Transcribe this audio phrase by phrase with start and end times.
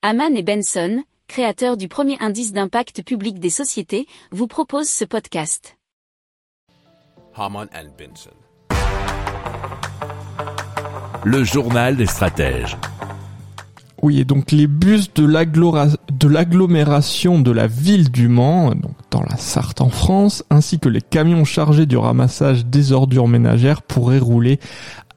[0.00, 5.76] Haman et Benson, créateurs du premier indice d'impact public des sociétés, vous proposent ce podcast.
[7.34, 8.30] Haman and Benson.
[11.24, 12.76] Le journal des stratèges.
[14.00, 19.36] Oui, et donc les bus de l'agglomération de la ville du Mans, donc dans la
[19.36, 24.60] Sarthe en France, ainsi que les camions chargés du ramassage des ordures ménagères pourraient rouler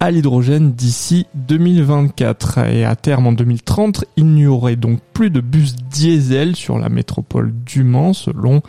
[0.02, 2.57] à l'hydrogène d'ici 2024.
[2.70, 6.89] Et à terme en 2030, il n'y aurait donc plus de bus diesel sur la
[6.89, 8.63] métropole du Mans selon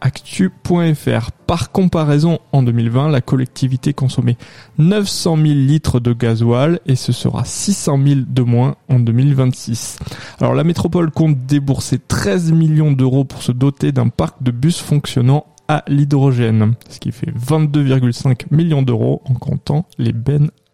[0.00, 1.32] actu.fr.
[1.48, 4.36] Par comparaison, en 2020, la collectivité consommait
[4.78, 9.98] 900 000 litres de gasoil et ce sera 600 000 de moins en 2026.
[10.40, 14.78] Alors la métropole compte débourser 13 millions d'euros pour se doter d'un parc de bus
[14.78, 20.50] fonctionnant à l'hydrogène, ce qui fait 22,5 millions d'euros en comptant les bennes